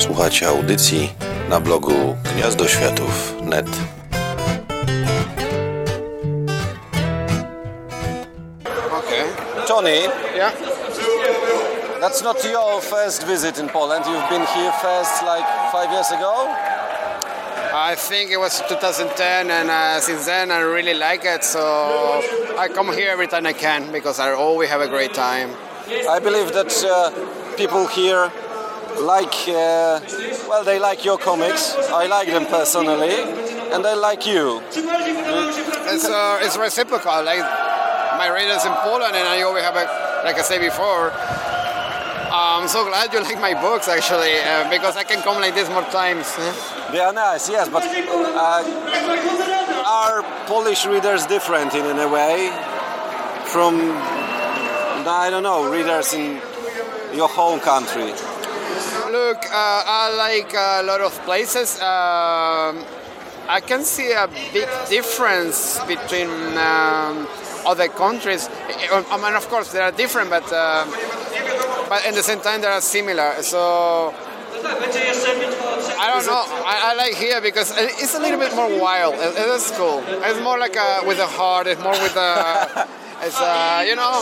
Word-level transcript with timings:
Słuchacie 0.00 0.48
audycji 0.48 1.12
na 1.48 1.60
blogu 1.60 2.16
gniazdoświatów.net. 2.34 3.66
Okay. 8.98 9.24
Tony, 9.66 10.00
Yeah. 10.36 10.52
that's 12.00 12.22
not 12.22 12.44
your 12.44 12.80
first 12.80 13.26
visit 13.26 13.58
in 13.58 13.68
Poland. 13.68 14.04
You've 14.06 14.28
been 14.30 14.46
here 14.46 14.72
first 14.82 15.22
like 15.22 15.46
five 15.72 15.90
years 15.92 16.10
ago. 16.12 16.48
I 17.72 17.94
think 17.96 18.30
it 18.30 18.38
was 18.38 18.62
2010, 18.68 19.50
and 19.50 19.70
uh, 19.70 20.00
since 20.00 20.24
then 20.26 20.50
I 20.50 20.60
really 20.60 20.94
like 20.94 21.24
it. 21.24 21.44
So 21.44 21.60
I 22.58 22.68
come 22.68 22.92
here 22.92 23.10
every 23.10 23.28
time 23.28 23.46
I 23.46 23.52
can 23.52 23.92
because 23.92 24.18
I 24.18 24.32
always 24.32 24.70
have 24.70 24.80
a 24.80 24.88
great 24.88 25.14
time. 25.14 25.50
I 26.08 26.18
believe 26.20 26.52
that 26.52 26.72
uh, 26.84 27.10
people 27.56 27.86
here 27.86 28.30
like, 29.00 29.34
uh, 29.48 30.00
well, 30.48 30.64
they 30.64 30.78
like 30.78 31.04
your 31.04 31.18
comics. 31.18 31.74
I 31.76 32.06
like 32.06 32.28
them 32.28 32.46
personally, 32.46 33.14
and 33.72 33.84
they 33.84 33.94
like 33.94 34.26
you. 34.26 34.60
It's 34.72 36.08
uh, 36.08 36.40
it's 36.42 36.56
reciprocal. 36.56 37.22
Like 37.24 37.44
my 38.18 38.28
readers 38.28 38.64
in 38.64 38.72
Poland, 38.82 39.16
and 39.16 39.26
I 39.26 39.42
always 39.42 39.64
have 39.64 39.76
a, 39.76 40.22
like 40.24 40.38
I 40.38 40.42
said 40.42 40.60
before. 40.60 41.12
I'm 42.32 42.68
so 42.68 42.84
glad 42.84 43.12
you 43.12 43.20
like 43.28 43.40
my 43.40 43.54
books 43.54 43.88
actually 43.88 44.38
uh, 44.38 44.70
because 44.70 44.96
I 44.96 45.02
can 45.02 45.20
come 45.22 45.40
like 45.40 45.54
this 45.54 45.68
more 45.68 45.82
times. 45.90 46.36
They 46.92 47.00
are 47.00 47.12
nice, 47.12 47.48
yes, 47.48 47.68
but 47.68 47.82
uh, 47.84 48.62
are 49.86 50.22
Polish 50.46 50.86
readers 50.86 51.26
different 51.26 51.74
in, 51.74 51.84
in 51.86 51.98
a 51.98 52.08
way 52.08 52.50
from, 53.46 53.74
I 55.06 55.28
don't 55.30 55.42
know, 55.42 55.70
readers 55.72 56.12
in 56.12 56.40
your 57.14 57.28
home 57.28 57.58
country? 57.60 58.12
Look, 59.10 59.38
uh, 59.38 59.82
I 59.86 60.14
like 60.16 60.54
a 60.54 60.82
lot 60.84 61.00
of 61.00 61.12
places. 61.24 61.80
Um, 61.80 62.84
I 63.48 63.60
can 63.60 63.82
see 63.82 64.12
a 64.12 64.28
big 64.52 64.68
difference 64.88 65.80
between 65.84 66.28
um, 66.56 67.26
other 67.66 67.88
countries. 67.88 68.48
I 68.48 69.16
mean, 69.20 69.34
of 69.34 69.48
course, 69.48 69.72
they 69.72 69.80
are 69.80 69.90
different, 69.90 70.30
but 70.30 70.44
uh, 70.52 70.86
but 71.88 72.06
at 72.06 72.14
the 72.14 72.22
same 72.22 72.40
time, 72.40 72.60
they 72.60 72.68
are 72.68 72.80
similar. 72.80 73.42
So 73.42 74.14
I 75.98 76.10
don't 76.12 76.26
know. 76.26 76.44
I, 76.64 76.92
I 76.92 76.94
like 76.94 77.14
here 77.14 77.40
because 77.40 77.74
it's 77.76 78.14
a 78.14 78.20
little 78.20 78.38
bit 78.38 78.54
more 78.54 78.80
wild. 78.80 79.14
It, 79.14 79.36
it 79.36 79.48
is 79.48 79.72
cool. 79.72 80.04
It's 80.06 80.40
more 80.40 80.58
like 80.58 80.76
a, 80.76 81.02
with 81.04 81.18
a 81.18 81.26
heart. 81.26 81.66
It's 81.66 81.82
more 81.82 81.98
with 81.98 82.14
a. 82.14 82.88
It's 83.22 83.38
uh, 83.38 83.84
you 83.86 83.96
know, 83.96 84.14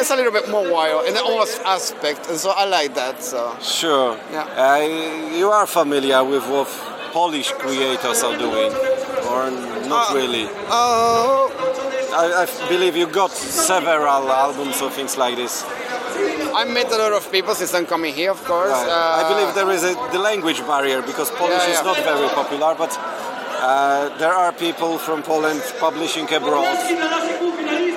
it's 0.00 0.10
a 0.10 0.16
little 0.16 0.32
bit 0.32 0.48
more 0.48 0.70
wild 0.70 1.06
in 1.06 1.16
all 1.18 1.42
aspect, 1.64 2.28
and 2.30 2.38
so 2.38 2.50
I 2.50 2.64
like 2.64 2.94
that. 2.94 3.22
So 3.22 3.54
Sure. 3.60 4.16
Yeah. 4.32 4.44
Uh, 4.56 5.36
you 5.36 5.50
are 5.50 5.66
familiar 5.66 6.24
with 6.24 6.44
what 6.48 6.68
Polish 7.12 7.50
creators 7.52 8.22
are 8.22 8.36
doing, 8.36 8.72
or 9.32 9.50
not 9.92 10.10
Uh, 10.10 10.14
really? 10.14 10.48
oh, 10.70 11.50
I, 12.22 12.24
I 12.44 12.68
believe 12.68 12.96
you 12.96 13.06
got 13.06 13.30
several 13.30 14.30
albums 14.30 14.80
or 14.82 14.90
things 14.90 15.16
like 15.18 15.36
this. 15.36 15.64
I 16.60 16.64
met 16.64 16.90
a 16.90 16.96
lot 16.96 17.12
of 17.12 17.30
people 17.30 17.54
since 17.54 17.74
I'm 17.74 17.84
coming 17.84 18.14
here, 18.14 18.30
of 18.30 18.42
course. 18.44 18.70
Right. 18.72 18.88
Uh, 18.88 19.20
I 19.20 19.28
believe 19.32 19.54
there 19.54 19.70
is 19.70 19.82
a, 19.84 19.92
the 20.12 20.18
language 20.18 20.60
barrier 20.66 21.02
because 21.02 21.30
Polish 21.30 21.64
Yeah, 21.68 21.74
is 21.74 21.82
not 21.84 21.98
very 21.98 22.28
popular, 22.40 22.74
but 22.74 22.92
uh, 22.98 24.16
there 24.18 24.32
are 24.32 24.52
people 24.52 24.96
from 24.96 25.22
Poland 25.22 25.60
publishing 25.78 26.24
abroad. 26.32 26.76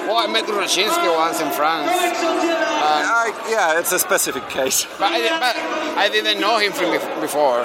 Well, 0.10 0.18
I 0.18 0.26
met 0.26 0.46
Rosiński 0.46 1.16
once 1.16 1.40
in 1.40 1.52
France, 1.52 1.92
I, 1.92 3.32
yeah, 3.48 3.80
it's 3.80 3.92
a 3.92 4.00
specific 4.00 4.50
case. 4.50 4.88
but 4.98 5.12
I, 5.12 5.20
but 5.40 5.56
I 6.00 6.10
didn't 6.10 6.42
know 6.42 6.58
him 6.58 6.72
from 6.72 6.90
before. 7.22 7.60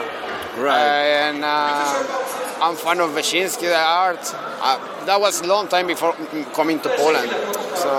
Right. 0.59 0.77
and 1.27 1.43
uh, 1.43 2.61
I'm 2.61 2.77
fan 2.77 3.01
of 3.01 3.13
Wyszynski, 3.13 3.63
the 3.63 3.79
art. 3.79 4.21
Uh, 4.61 5.07
that 5.07 5.19
was 5.19 5.41
a 5.41 5.47
long 5.47 5.69
time 5.69 5.87
before 5.87 6.13
mm, 6.13 6.53
coming 6.53 6.81
to 6.81 6.91
Poland. 6.91 7.31
So 7.77 7.91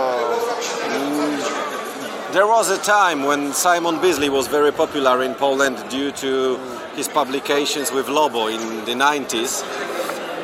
There 2.32 2.46
was 2.46 2.70
a 2.70 2.78
time 2.78 3.24
when 3.24 3.52
Simon 3.52 4.00
Bisley 4.00 4.30
was 4.30 4.48
very 4.48 4.72
popular 4.72 5.24
in 5.24 5.34
Poland 5.34 5.84
due 5.90 6.12
to 6.12 6.58
his 6.96 7.08
publications 7.08 7.92
with 7.92 8.10
Lobo 8.10 8.46
in 8.46 8.86
the 8.86 8.94
90s. 8.94 9.64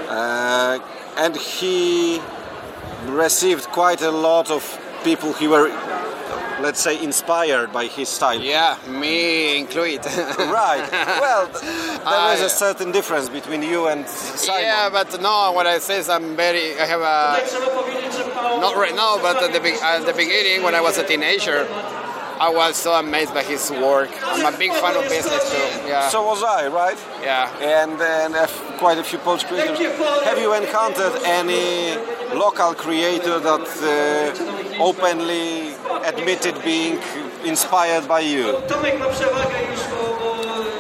Uh, 0.10 0.80
and 1.18 1.36
he 1.36 2.20
received 3.08 3.66
quite 3.68 4.02
a 4.02 4.12
lot 4.12 4.52
of 4.52 4.62
people 5.04 5.34
who 5.34 5.50
were, 5.50 5.70
let's 6.62 6.80
say, 6.80 7.02
inspired 7.04 7.72
by 7.74 7.86
his 7.88 8.10
style. 8.10 8.40
yeah, 8.42 8.78
me 8.88 9.58
included. 9.58 10.06
Right. 10.62 10.88
Well, 10.92 11.48
there 11.48 12.02
there 12.12 12.34
is 12.36 12.42
a 12.42 12.50
certain 12.50 12.92
difference 12.92 13.30
between 13.30 13.64
you 13.64 13.88
and 13.88 14.08
Simon. 14.08 14.64
Yeah, 14.64 14.90
but 14.92 15.22
no, 15.22 15.52
what 15.54 15.66
I 15.68 15.80
say 15.80 16.00
is 16.00 16.10
I'm 16.10 16.36
very, 16.36 16.80
I 16.80 16.86
have 16.86 17.02
a, 17.02 18.60
not 18.60 18.76
right 18.76 18.96
now, 18.96 19.18
but 19.22 19.42
at 19.44 19.54
the, 19.54 19.60
be- 19.60 19.80
at 19.82 20.06
the 20.06 20.14
beginning 20.14 20.64
when 20.64 20.76
I 20.76 20.82
was 20.82 20.98
a 20.98 21.04
teenager, 21.08 21.66
I 22.40 22.50
was 22.50 22.76
so 22.76 22.94
amazed 22.94 23.34
by 23.34 23.44
his 23.44 23.70
work. 23.72 24.10
I'm 24.24 24.54
a 24.54 24.58
big 24.58 24.72
fan 24.72 24.96
of 24.96 25.10
business 25.10 25.52
too. 25.52 25.88
Yeah. 25.88 26.10
So 26.10 26.26
was 26.26 26.44
I, 26.44 26.68
right? 26.68 26.98
yeah. 27.24 27.50
and 27.62 28.02
and 28.02 28.34
have 28.36 28.52
quite 28.78 28.98
a 28.98 29.04
few 29.04 29.20
Polish 29.20 29.44
creators. 29.44 29.78
Have 30.24 30.40
you 30.40 30.54
encountered 30.54 31.14
any 31.24 31.96
local 32.36 32.74
creator 32.74 33.40
that 33.40 33.68
uh, 33.84 34.84
openly 34.84 35.74
admitted 36.06 36.56
being 36.64 37.00
inspired 37.46 38.08
by 38.08 38.22
you? 38.22 38.46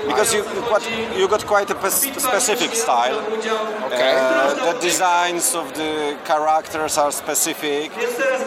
Because 0.07 0.33
you 0.33 0.43
got, 0.43 0.83
you 1.17 1.27
got 1.27 1.45
quite 1.45 1.69
a 1.69 1.91
specific 1.91 2.73
style. 2.73 3.19
Okay. 3.85 4.15
Uh, 4.17 4.73
the 4.73 4.79
designs 4.81 5.55
of 5.55 5.73
the 5.73 6.17
characters 6.25 6.97
are 6.97 7.11
specific. 7.11 7.93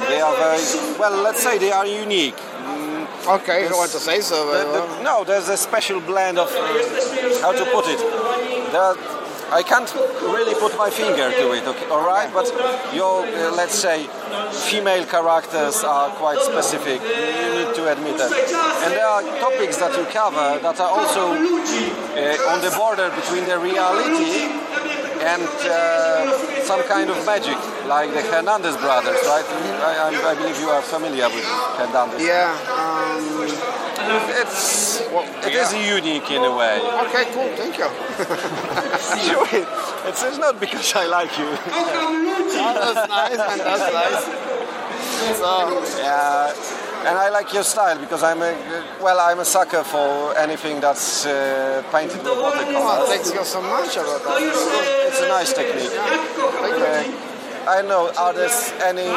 They 0.09 0.21
are 0.21 0.37
very 0.37 0.99
well. 0.99 1.23
Let's 1.23 1.43
say 1.43 1.59
they 1.59 1.73
are 1.73 1.87
unique. 1.87 2.37
Okay, 3.27 3.62
you 3.62 3.69
don't 3.69 3.79
want 3.79 3.91
to 3.93 3.99
say 4.01 4.21
so. 4.21 4.37
The- 4.47 4.65
But, 4.65 4.97
the- 4.99 5.03
no, 5.03 5.25
there's 5.25 5.49
a 5.49 5.57
special 5.57 6.01
blend 6.01 6.39
of 6.39 6.51
uh, 6.53 7.41
how 7.41 7.53
to 7.53 7.65
put 7.73 7.87
it. 7.89 7.99
There, 8.73 8.95
I 9.53 9.62
can't 9.62 9.91
really 10.23 10.55
put 10.55 10.77
my 10.77 10.91
finger 10.91 11.31
to 11.31 11.53
it. 11.53 11.65
Okay, 11.67 11.87
all 11.87 12.05
right, 12.07 12.29
but 12.33 12.47
your 12.93 13.25
uh, 13.25 13.53
let's 13.55 13.75
say 13.75 14.07
female 14.69 15.05
characters 15.07 15.85
are 15.85 16.09
quite 16.11 16.41
specific. 16.41 17.01
You 17.01 17.65
need 17.65 17.75
to 17.75 17.93
admit 17.93 18.19
that, 18.19 18.33
and 18.85 18.93
there 18.93 19.07
are 19.07 19.23
topics 19.41 19.77
that 19.79 19.97
you 19.97 20.05
cover 20.06 20.59
that 20.61 20.81
are 20.81 20.91
also 20.99 21.33
uh, 21.33 22.51
on 22.53 22.61
the 22.61 22.73
border 22.77 23.09
between 23.21 23.45
the 23.47 23.59
reality 23.59 24.53
and 25.33 25.49
uh, 25.65 26.54
some 26.65 26.83
kind 26.85 27.11
of 27.11 27.17
magic, 27.27 27.57
like 27.87 28.11
the 28.13 28.23
Hernandez 28.23 28.77
brothers, 28.79 29.21
right? 29.27 29.45
I, 29.91 30.09
I, 30.09 30.31
I 30.31 30.35
believe 30.35 30.59
you 30.61 30.69
are 30.69 30.83
familiar 30.83 31.29
with 31.29 31.45
Hernandez. 31.79 32.23
yeah. 32.23 32.57
Um, 32.73 33.49
It's 34.43 35.01
well, 35.13 35.25
it 35.47 35.55
is 35.55 35.73
unique 35.73 36.29
in 36.31 36.43
a 36.45 36.55
way. 36.55 36.77
Okay, 37.07 37.25
cool. 37.35 37.49
Thank 37.61 37.79
you. 37.79 37.89
Sure, 39.25 39.47
it's, 40.09 40.23
it's 40.23 40.39
not 40.39 40.59
because 40.61 40.93
I 40.95 41.07
like 41.07 41.33
you. 41.39 41.47
that's 41.67 43.09
nice, 43.09 43.39
man. 43.39 43.59
That's 43.59 43.93
nice. 43.93 44.25
So, 45.41 45.51
Yeah, 45.99 46.53
and 47.07 47.19
I 47.19 47.29
like 47.31 47.53
your 47.53 47.65
style 47.65 47.99
because 47.99 48.23
I'm 48.23 48.43
a 48.43 48.53
well, 49.03 49.19
I'm 49.21 49.41
a 49.41 49.45
sucker 49.45 49.83
for 49.85 50.37
anything 50.39 50.81
that's 50.81 51.27
uh, 51.27 51.83
painted 51.93 52.19
with 52.19 52.27
oh, 52.29 52.43
watercolor. 52.43 53.07
thank 53.07 53.25
you 53.35 53.45
so 53.45 53.61
much 53.61 53.97
about 53.97 54.23
that. 54.25 54.39
It's 55.09 55.21
a 55.23 55.29
nice 55.29 55.53
technique. 55.53 55.93
Uh, 55.93 57.71
I 57.77 57.83
know. 57.83 58.11
Are 58.19 58.33
there 58.35 58.51
any 58.91 59.09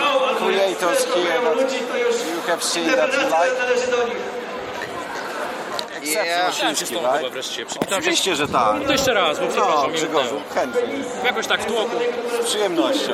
creators 0.42 1.04
here 1.14 1.42
that 1.42 1.72
you 2.32 2.40
have 2.52 2.64
seen 2.64 2.88
that 2.88 3.12
you 3.14 3.24
like? 3.30 3.56
Except 5.98 6.26
Yeah. 6.26 6.52
Chciałem 6.52 6.76
się 6.76 6.86
z 6.86 6.92
Rosiński, 6.92 6.96
tobą 6.96 7.08
chyba 7.08 7.18
right? 7.20 7.34
wreszcie 7.34 7.66
przywitać. 7.66 7.98
Oczywiście, 8.00 8.36
że 8.36 8.48
tak. 8.48 8.84
To 8.86 8.92
jeszcze 8.92 9.14
raz, 9.14 9.40
bo 9.40 9.46
No, 9.46 9.52
przepraszam, 9.52 9.92
nie 9.92 9.98
Grzegorzu, 9.98 10.42
chętnie, 10.56 10.82
Jakoś 11.26 11.48
tak 11.48 11.62
w 11.62 11.66
tłoku. 11.66 11.96
z 12.42 12.46
przyjemnością. 12.46 13.14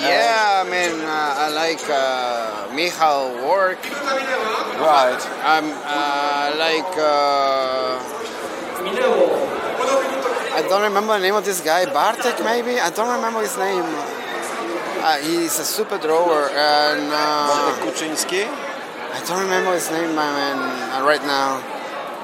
Yeah, 0.00 0.64
I 0.64 0.68
mean, 0.68 1.00
uh, 1.00 1.44
I 1.44 1.48
like 1.52 1.84
uh, 1.88 2.74
Michal 2.74 3.36
work. 3.48 3.82
Right. 4.80 5.20
I'm 5.44 5.68
uh, 5.84 6.56
like. 6.56 6.96
Uh, 6.96 8.00
I 10.52 10.62
don't 10.68 10.82
remember 10.82 11.12
the 11.14 11.20
name 11.20 11.34
of 11.34 11.44
this 11.44 11.60
guy. 11.60 11.84
Bartek, 11.84 12.42
maybe. 12.44 12.80
I 12.80 12.90
don't 12.90 13.14
remember 13.14 13.40
his 13.42 13.56
name. 13.58 13.84
Uh, 15.02 15.16
he's 15.18 15.58
a 15.58 15.64
super 15.64 15.98
drawer, 15.98 16.50
and 16.50 17.12
uh, 17.12 17.50
Wojtek 17.50 17.78
Kuczyński. 17.84 18.44
I 19.12 19.20
don't 19.26 19.40
remember 19.42 19.72
his 19.74 19.90
name, 19.90 20.14
my 20.14 20.30
man, 20.32 20.58
uh, 20.58 21.06
right 21.06 21.22
now. 21.22 21.60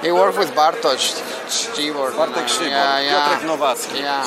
He 0.03 0.13
worked 0.13 0.39
with 0.39 0.53
Bartosz 0.55 1.21
Sztybor. 1.49 2.17
Bartek 2.17 2.49
Sztybor. 2.49 2.71
Yeah, 2.71 3.01
yeah. 3.01 3.29
Piotrek 3.29 3.45
Nowacki. 3.47 4.01
Yeah. 4.01 4.27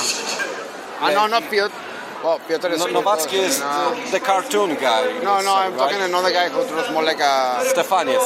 Uh, 1.00 1.10
no, 1.14 1.26
not 1.26 1.50
Piotr. 1.50 1.89
Well, 2.22 2.38
Piotr 2.46 2.68
is 2.68 2.80
No, 2.80 2.86
Nowacki 3.00 3.32
is 3.48 3.60
no. 3.60 3.94
the, 4.04 4.12
the 4.12 4.20
cartoon 4.20 4.74
guy. 4.74 5.04
No, 5.22 5.40
no, 5.40 5.54
I'm 5.54 5.72
right? 5.72 5.78
talking 5.78 6.00
another 6.02 6.30
guy 6.32 6.48
who 6.50 6.66
draws 6.68 6.90
more 6.92 7.02
like 7.02 7.18
a. 7.20 7.64
Stefaniec. 7.72 8.20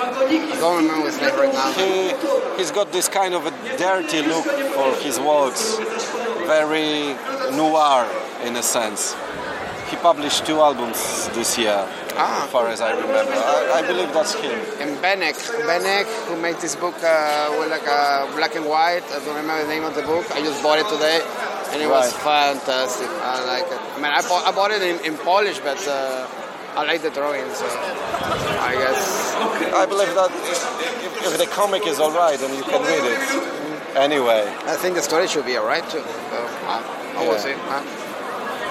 I 0.00 0.56
don't 0.60 0.84
remember 0.84 1.06
his 1.06 1.20
name 1.20 1.34
right 1.36 1.52
now. 1.52 1.72
He, 1.72 2.58
he's 2.58 2.70
got 2.70 2.92
this 2.92 3.08
kind 3.08 3.34
of 3.34 3.46
a 3.46 3.50
dirty 3.76 4.22
look 4.22 4.44
for 4.44 4.94
his 5.02 5.18
works, 5.20 5.76
very 6.46 7.14
noir 7.56 8.06
in 8.44 8.56
a 8.56 8.62
sense. 8.62 9.14
He 9.90 9.96
published 9.96 10.44
two 10.46 10.60
albums 10.60 11.28
this 11.30 11.56
year, 11.58 11.80
Ah. 12.14 12.44
as 12.44 12.50
far 12.50 12.68
as 12.68 12.80
I 12.80 12.90
remember. 12.92 13.32
I, 13.32 13.80
I 13.80 13.86
believe 13.86 14.12
that's 14.12 14.34
him. 14.34 14.52
And 14.80 14.98
Benek, 15.02 15.34
Benek, 15.66 16.04
who 16.28 16.36
made 16.40 16.56
this 16.56 16.76
book 16.76 16.94
uh, 17.02 17.56
with 17.58 17.70
like 17.70 17.86
a 17.86 18.28
black 18.36 18.54
and 18.54 18.66
white. 18.66 19.02
I 19.10 19.18
don't 19.24 19.34
remember 19.34 19.62
the 19.62 19.68
name 19.68 19.84
of 19.84 19.94
the 19.94 20.02
book. 20.02 20.30
I 20.32 20.42
just 20.42 20.62
bought 20.62 20.78
it 20.78 20.86
today, 20.90 21.20
and 21.72 21.82
it 21.82 21.88
was 21.88 22.12
fantastic. 22.12 23.08
I 23.08 23.44
like 23.46 23.66
it. 23.70 23.80
I 23.94 23.96
mean, 23.96 24.06
I 24.12 24.22
bought, 24.22 24.46
I 24.46 24.52
bought 24.52 24.70
it 24.70 24.82
in, 24.82 24.96
in 25.04 25.16
Polish, 25.18 25.58
but 25.60 25.78
uh, 25.88 26.26
I 26.76 26.84
like 26.84 27.02
the 27.02 27.10
drawing, 27.10 27.44
so 27.54 27.66
I 27.66 28.72
guess. 28.78 29.34
I 29.74 29.86
believe 29.86 30.14
that 30.14 30.30
if, 30.52 31.26
if 31.32 31.38
the 31.38 31.46
comic 31.46 31.86
is 31.86 31.98
alright, 32.00 32.38
then 32.38 32.54
you 32.56 32.62
can 32.62 32.82
read 32.82 33.04
it. 33.04 33.96
Anyway, 33.96 34.42
I 34.66 34.76
think 34.76 34.94
the 34.94 35.02
story 35.02 35.26
should 35.28 35.46
be 35.46 35.56
alright 35.58 35.82
too. 35.90 36.00
So, 36.30 36.38
uh, 36.68 36.82
I 37.16 37.26
will 37.26 37.34
Yeah. 37.34 37.38
see. 37.46 37.52
Uh, 37.52 37.82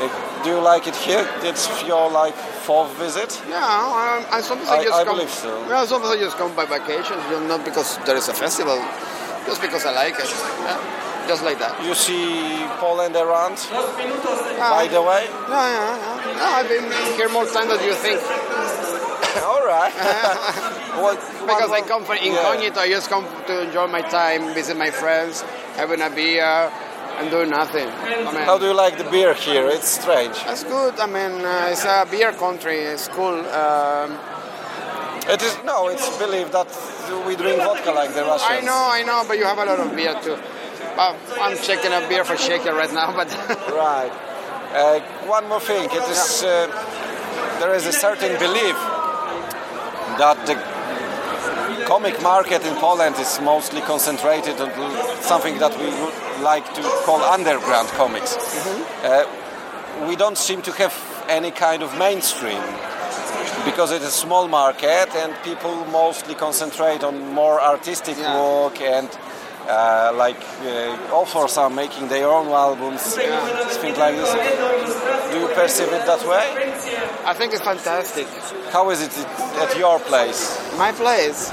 uh, 0.05 0.44
do 0.44 0.49
you 0.51 0.59
like 0.59 0.88
it 0.88 0.95
here? 0.95 1.27
It's 1.41 1.67
your 1.83 2.09
like 2.11 2.35
fourth 2.67 2.91
visit? 2.97 3.41
yeah, 3.49 3.57
um, 3.57 4.25
I 4.31 4.39
sometimes 4.41 4.69
I, 4.69 4.77
I- 4.77 4.83
just 4.83 4.94
I 4.99 5.03
come. 5.03 5.15
believe 5.15 5.29
so. 5.31 5.51
Yeah, 5.67 5.85
sometimes 5.85 6.13
I 6.15 6.19
just 6.19 6.38
come 6.38 6.55
by 6.55 6.65
vacation, 6.65 7.17
you 7.29 7.39
know, 7.41 7.47
not 7.57 7.65
because 7.65 7.97
there 8.05 8.15
is 8.15 8.27
a 8.29 8.33
festival, 8.33 8.77
just 9.45 9.59
because 9.61 9.85
I 9.85 9.91
like 9.91 10.13
it. 10.19 10.29
Yeah, 10.29 10.77
just 11.27 11.44
like 11.44 11.59
that. 11.59 11.74
You 11.85 11.94
see 11.94 12.65
Poland 12.79 13.15
around, 13.15 13.57
Uh, 13.71 14.71
by 14.79 14.88
the 14.88 15.01
way? 15.01 15.24
Yeah, 15.25 15.50
yeah, 15.50 15.97
yeah. 16.03 16.39
No, 16.39 16.45
I've 16.57 16.68
been 16.69 16.88
here 17.18 17.29
more 17.29 17.45
time 17.45 17.68
than 17.68 17.83
you 17.83 17.94
think. 17.94 18.19
All 19.50 19.63
right. 19.65 19.94
Well, 20.97 21.13
Because 21.45 21.69
one 21.69 21.83
I 21.83 21.88
come 21.88 22.03
for 22.03 22.15
more- 22.15 22.24
yeah. 22.24 22.39
incognito, 22.41 22.79
I 22.79 22.89
just 22.89 23.07
come 23.07 23.24
to 23.45 23.53
enjoy 23.68 23.85
my 23.85 24.01
time, 24.01 24.51
visit 24.56 24.75
my 24.77 24.89
friends, 24.89 25.44
having 25.75 26.01
a 26.01 26.09
beer, 26.09 26.71
and 27.19 27.30
do 27.30 27.45
nothing. 27.45 27.88
I 27.88 28.31
mean, 28.33 28.45
How 28.50 28.57
do 28.57 28.65
you 28.65 28.73
like 28.73 28.97
the 28.97 29.03
beer 29.03 29.35
here? 29.35 29.68
It's 29.68 29.89
strange. 30.01 30.38
that's 30.44 30.63
good. 30.63 31.00
I 31.00 31.06
mean, 31.06 31.45
uh, 31.45 31.69
it's 31.71 31.85
a 31.85 32.07
beer 32.09 32.31
country. 32.33 32.80
It's 32.94 33.07
cool. 33.09 33.38
Um, 33.63 34.18
It 35.30 35.41
is 35.44 35.56
no. 35.65 35.89
It's 35.94 36.09
believed 36.18 36.51
that 36.53 36.69
we 37.27 37.35
drink 37.35 37.62
vodka 37.62 37.91
like 37.91 38.12
the 38.18 38.23
Russians. 38.23 38.50
I 38.57 38.62
know, 38.69 38.81
I 39.00 39.03
know, 39.03 39.19
but 39.27 39.38
you 39.38 39.45
have 39.45 39.59
a 39.59 39.65
lot 39.65 39.80
of 39.85 39.89
beer 39.95 40.15
too. 40.25 40.38
I'm 40.99 41.57
checking 41.57 41.94
a 41.94 42.07
beer 42.09 42.23
for 42.23 42.38
shaker 42.38 42.73
right 42.73 42.91
now, 42.94 43.13
but 43.15 43.27
Right. 43.71 44.11
Uh, 44.73 44.99
one 45.27 45.47
more 45.47 45.59
thing. 45.59 45.85
It 45.85 46.09
is 46.09 46.44
uh, 46.44 46.67
there 47.59 47.73
is 47.75 47.85
a 47.85 47.91
certain 47.94 48.38
belief 48.39 48.75
that 50.17 50.38
the 50.45 50.55
comic 51.85 52.21
market 52.21 52.65
in 52.65 52.75
Poland 52.75 53.15
is 53.19 53.39
mostly 53.41 53.81
concentrated 53.81 54.59
on 54.59 54.71
something 55.21 55.57
that 55.59 55.77
we 55.79 55.85
would 56.01 56.44
like 56.44 56.65
to 56.73 56.81
call 57.05 57.21
underground 57.21 57.88
comics. 57.89 58.35
Uh, 59.03 59.25
we 60.07 60.15
don't 60.15 60.38
seem 60.38 60.61
to 60.63 60.71
have 60.73 60.94
any 61.29 61.51
kind 61.51 61.81
of 61.83 61.97
mainstream 61.97 62.61
because 63.65 63.91
it's 63.91 64.05
a 64.05 64.11
small 64.11 64.47
market 64.47 65.07
and 65.15 65.33
people 65.44 65.73
mostly 65.91 66.35
concentrate 66.35 67.03
on 67.03 67.33
more 67.33 67.61
artistic 67.61 68.17
Yeah. 68.17 68.39
work 68.41 68.81
and 68.81 69.09
uh, 69.69 70.11
like 70.15 70.39
uh, 70.63 70.97
authors 71.13 71.57
are 71.57 71.69
making 71.69 72.07
their 72.07 72.27
own 72.29 72.47
albums, 72.47 73.01
things 73.15 73.97
like 73.97 74.15
this. 74.15 74.31
Do 75.31 75.39
you 75.39 75.47
perceive 75.53 75.87
it 75.91 76.05
that 76.05 76.21
way? 76.27 76.45
I 77.25 77.33
think 77.33 77.53
it's 77.53 77.61
fantastic. 77.63 78.27
How 78.71 78.89
is 78.89 79.01
it 79.01 79.17
at 79.63 79.77
your 79.77 79.99
place? 79.99 80.41
My 80.77 80.91
place, 80.91 81.51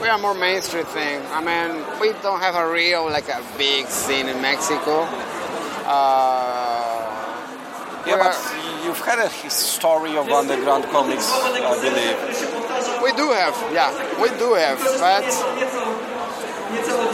we 0.00 0.08
are 0.08 0.18
more 0.18 0.34
mainstream 0.34 0.84
thing. 0.86 1.22
I 1.32 1.40
mean, 1.40 1.84
we 2.00 2.12
don't 2.22 2.40
have 2.40 2.54
a 2.54 2.68
real 2.70 3.04
like 3.06 3.28
a 3.28 3.40
big 3.56 3.86
scene 3.86 4.28
in 4.28 4.40
Mexico. 4.42 5.06
Uh, 5.86 7.00
Yeah, 8.06 8.16
but 8.18 8.36
are- 8.36 8.84
you've 8.84 9.00
had 9.00 9.18
a 9.18 9.30
story 9.50 10.14
of 10.16 10.28
underground 10.28 10.84
comics, 10.92 11.26
I 11.32 11.76
believe. 11.80 12.18
We 13.02 13.12
do 13.12 13.30
have, 13.32 13.56
yeah, 13.72 13.90
we 14.22 14.28
do 14.38 14.52
have, 14.54 14.78
but 15.00 15.24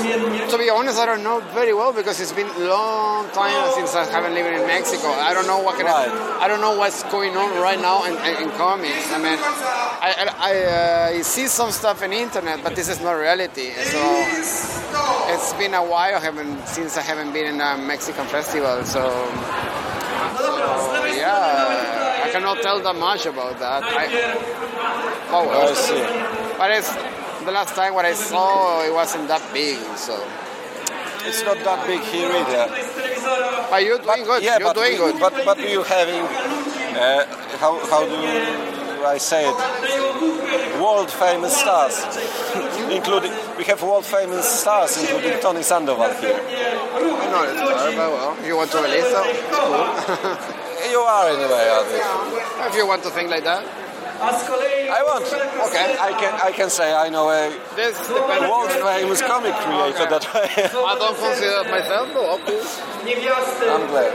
to 0.02 0.58
be 0.58 0.70
honest, 0.70 0.98
I 0.98 1.06
don't 1.06 1.22
know 1.22 1.40
very 1.52 1.74
well 1.74 1.92
because 1.92 2.20
it's 2.20 2.32
been 2.32 2.46
a 2.48 2.58
long 2.68 3.28
time 3.30 3.72
since 3.74 3.94
I 3.94 4.04
haven't 4.04 4.34
lived 4.34 4.48
in 4.48 4.66
Mexico. 4.66 5.08
I 5.08 5.34
don't 5.34 5.46
know 5.46 5.60
what 5.60 5.76
can 5.76 5.86
Right. 5.86 6.08
I, 6.08 6.44
I 6.44 6.48
don't 6.48 6.60
know 6.60 6.76
what's 6.76 7.02
going 7.04 7.36
on 7.36 7.50
right 7.60 7.80
now 7.80 8.04
in, 8.04 8.14
in, 8.42 8.50
comics. 8.56 9.12
I 9.12 9.18
mean, 9.18 9.38
I 9.38 10.14
I, 10.20 10.24
I, 10.38 10.52
uh, 10.64 11.18
I 11.18 11.22
see 11.22 11.46
some 11.48 11.70
stuff 11.72 12.02
in 12.02 12.12
internet, 12.12 12.62
but 12.62 12.76
this 12.76 12.88
is 12.88 13.00
not 13.00 13.12
reality. 13.12 13.72
So 13.72 14.00
it's 15.32 15.52
been 15.54 15.74
a 15.74 15.84
while 15.84 16.20
haven't 16.20 16.66
since 16.66 16.96
I 16.96 17.02
haven't 17.02 17.32
been 17.32 17.46
in 17.54 17.60
a 17.60 17.76
Mexican 17.76 18.26
festival. 18.26 18.84
So, 18.84 19.02
so 20.38 21.04
yeah, 21.06 22.24
I 22.24 22.30
cannot 22.30 22.62
tell 22.62 22.80
that 22.80 22.96
much 22.96 23.26
about 23.26 23.58
that. 23.58 23.82
I, 23.84 24.06
oh 25.30 25.46
well. 25.48 25.68
I 25.68 25.74
see. 25.74 26.30
But 26.58 26.70
it's 26.72 27.19
the 27.44 27.52
last 27.52 27.74
time 27.74 27.94
what 27.94 28.04
I 28.04 28.12
saw, 28.14 28.82
it 28.84 28.92
wasn't 28.92 29.28
that 29.28 29.42
big. 29.52 29.78
So, 29.96 30.14
It's 31.28 31.42
not 31.44 31.58
that 31.68 31.86
big 31.86 32.00
here 32.00 32.30
either. 32.40 32.66
but 33.70 33.84
you're 33.84 33.98
doing 33.98 34.24
good. 34.24 34.42
Yeah, 34.42 34.58
you're 34.58 34.72
doing 34.74 34.92
we- 34.92 34.98
good. 35.12 35.20
But 35.20 35.34
but 35.44 35.58
you 35.60 35.82
having 35.82 36.22
uh, 36.96 37.24
how 37.62 37.72
how 37.92 38.02
do 38.08 39.04
I 39.06 39.18
say 39.18 39.42
it? 39.50 39.56
World 40.80 41.10
famous 41.10 41.54
stars, 41.56 41.96
including 42.96 43.32
we 43.58 43.64
have 43.64 43.82
world 43.82 44.06
famous 44.06 44.46
stars, 44.62 44.96
including 45.00 45.38
Tony 45.40 45.62
Sandoval 45.62 46.12
here. 46.22 46.40
Know 47.32 47.44
it's 47.44 47.60
but 48.00 48.10
well, 48.16 48.36
you 48.46 48.56
want 48.56 48.70
to 48.72 48.78
release 48.86 49.10
them, 49.12 49.26
cool. 49.52 49.84
You 50.90 50.98
are 51.00 51.28
anyway, 51.28 51.64
Adi. 51.78 52.00
if 52.68 52.74
you 52.74 52.86
want 52.86 53.02
to 53.04 53.10
think 53.10 53.28
like 53.30 53.44
that, 53.44 53.62
I 54.20 55.02
want. 55.02 55.24
okay. 55.24 55.96
I 55.98 56.12
can 56.20 56.40
I 56.40 56.52
can 56.52 56.68
say 56.70 56.92
I 56.92 57.08
know 57.08 57.30
a 57.30 57.48
This 57.74 57.96
world 58.10 58.70
famous 58.70 59.22
comic 59.22 59.54
creator 59.54 60.06
that 60.10 60.34
way. 60.34 60.48
I 60.56 60.94
don't 60.98 61.16
consider 61.16 61.64
myself, 61.70 62.08
but 62.12 62.40
okay. 62.40 62.60
I'm 63.70 63.86
glad. 63.88 64.12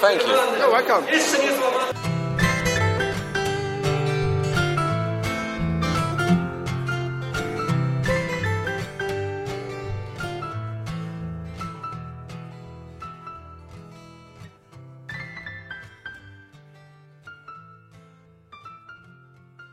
Thank 0.00 0.22
you. 0.22 0.34
You're 0.58 0.72
welcome. 0.72 2.09